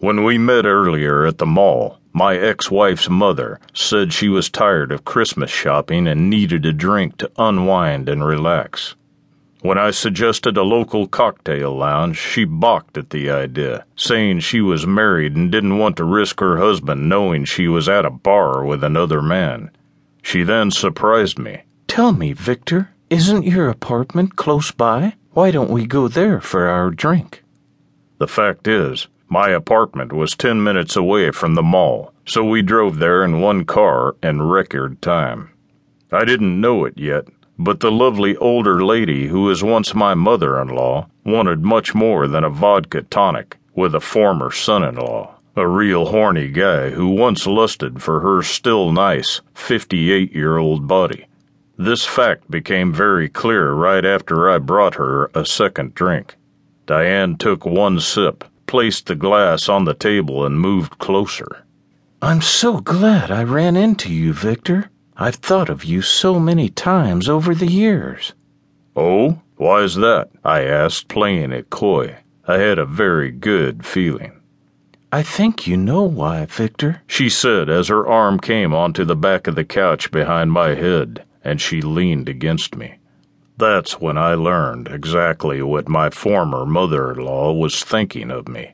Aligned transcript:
When 0.00 0.24
we 0.24 0.38
met 0.38 0.64
earlier 0.64 1.26
at 1.26 1.36
the 1.36 1.44
mall, 1.44 1.98
my 2.14 2.34
ex 2.34 2.70
wife's 2.70 3.10
mother 3.10 3.60
said 3.74 4.14
she 4.14 4.30
was 4.30 4.48
tired 4.48 4.92
of 4.92 5.04
Christmas 5.04 5.50
shopping 5.50 6.08
and 6.08 6.30
needed 6.30 6.64
a 6.64 6.72
drink 6.72 7.18
to 7.18 7.30
unwind 7.36 8.08
and 8.08 8.24
relax. 8.24 8.94
When 9.60 9.76
I 9.76 9.90
suggested 9.90 10.56
a 10.56 10.62
local 10.62 11.06
cocktail 11.06 11.76
lounge, 11.76 12.16
she 12.16 12.46
balked 12.46 12.96
at 12.96 13.10
the 13.10 13.30
idea, 13.30 13.84
saying 13.94 14.40
she 14.40 14.62
was 14.62 14.86
married 14.86 15.36
and 15.36 15.52
didn't 15.52 15.76
want 15.76 15.98
to 15.98 16.04
risk 16.04 16.40
her 16.40 16.56
husband 16.56 17.10
knowing 17.10 17.44
she 17.44 17.68
was 17.68 17.86
at 17.86 18.06
a 18.06 18.10
bar 18.10 18.64
with 18.64 18.82
another 18.82 19.20
man. 19.20 19.70
She 20.22 20.44
then 20.44 20.70
surprised 20.70 21.38
me. 21.38 21.64
Tell 21.88 22.12
me, 22.12 22.32
Victor, 22.32 22.88
isn't 23.10 23.44
your 23.44 23.68
apartment 23.68 24.36
close 24.36 24.70
by? 24.70 25.16
Why 25.32 25.50
don't 25.50 25.70
we 25.70 25.84
go 25.84 26.08
there 26.08 26.40
for 26.40 26.68
our 26.68 26.90
drink? 26.90 27.44
The 28.16 28.28
fact 28.28 28.66
is, 28.66 29.06
my 29.30 29.48
apartment 29.50 30.12
was 30.12 30.34
10 30.34 30.60
minutes 30.60 30.96
away 30.96 31.30
from 31.30 31.54
the 31.54 31.62
mall, 31.62 32.12
so 32.26 32.44
we 32.44 32.62
drove 32.62 32.98
there 32.98 33.24
in 33.24 33.40
one 33.40 33.64
car 33.64 34.16
in 34.24 34.42
record 34.42 35.00
time. 35.00 35.50
I 36.10 36.24
didn't 36.24 36.60
know 36.60 36.84
it 36.84 36.94
yet, 36.98 37.28
but 37.56 37.78
the 37.78 37.92
lovely 37.92 38.36
older 38.38 38.84
lady 38.84 39.28
who 39.28 39.42
was 39.42 39.62
once 39.62 39.94
my 39.94 40.14
mother 40.14 40.60
in 40.60 40.66
law 40.66 41.06
wanted 41.24 41.62
much 41.62 41.94
more 41.94 42.26
than 42.26 42.42
a 42.42 42.50
vodka 42.50 43.02
tonic 43.02 43.56
with 43.72 43.94
a 43.94 44.00
former 44.00 44.50
son 44.50 44.82
in 44.82 44.96
law, 44.96 45.36
a 45.54 45.68
real 45.68 46.06
horny 46.06 46.48
guy 46.48 46.90
who 46.90 47.06
once 47.10 47.46
lusted 47.46 48.02
for 48.02 48.20
her 48.20 48.42
still 48.42 48.90
nice 48.90 49.42
58 49.54 50.34
year 50.34 50.58
old 50.58 50.88
body. 50.88 51.26
This 51.78 52.04
fact 52.04 52.50
became 52.50 52.92
very 52.92 53.28
clear 53.28 53.70
right 53.70 54.04
after 54.04 54.50
I 54.50 54.58
brought 54.58 54.96
her 54.96 55.30
a 55.34 55.46
second 55.46 55.94
drink. 55.94 56.34
Diane 56.86 57.36
took 57.36 57.64
one 57.64 58.00
sip 58.00 58.44
placed 58.70 59.06
the 59.06 59.16
glass 59.16 59.68
on 59.68 59.84
the 59.84 59.94
table 59.94 60.46
and 60.46 60.60
moved 60.60 60.96
closer. 60.98 61.64
I'm 62.22 62.40
so 62.40 62.78
glad 62.78 63.28
I 63.28 63.42
ran 63.42 63.74
into 63.74 64.14
you, 64.14 64.32
Victor. 64.32 64.92
I've 65.16 65.34
thought 65.34 65.68
of 65.68 65.84
you 65.84 66.02
so 66.02 66.38
many 66.38 66.68
times 66.68 67.28
over 67.28 67.52
the 67.52 67.66
years. 67.66 68.32
Oh, 68.94 69.40
why's 69.56 69.96
that? 69.96 70.30
I 70.44 70.62
asked, 70.62 71.08
playing 71.08 71.50
it 71.50 71.68
coy. 71.68 72.18
I 72.46 72.58
had 72.58 72.78
a 72.78 72.86
very 72.86 73.32
good 73.32 73.84
feeling. 73.84 74.40
I 75.10 75.24
think 75.24 75.66
you 75.66 75.76
know 75.76 76.04
why, 76.04 76.46
Victor, 76.46 77.02
she 77.08 77.28
said 77.28 77.68
as 77.68 77.88
her 77.88 78.06
arm 78.06 78.38
came 78.38 78.72
onto 78.72 79.04
the 79.04 79.16
back 79.16 79.48
of 79.48 79.56
the 79.56 79.64
couch 79.64 80.12
behind 80.12 80.52
my 80.52 80.76
head 80.76 81.24
and 81.42 81.60
she 81.60 81.80
leaned 81.80 82.28
against 82.28 82.76
me. 82.76 82.99
That's 83.60 84.00
when 84.00 84.16
I 84.16 84.36
learned 84.36 84.88
exactly 84.88 85.60
what 85.60 85.86
my 85.86 86.08
former 86.08 86.64
mother 86.64 87.12
in 87.12 87.18
law 87.18 87.52
was 87.52 87.84
thinking 87.84 88.30
of 88.30 88.48
me. 88.48 88.72